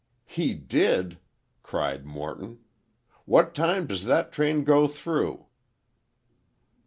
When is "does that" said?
3.85-4.31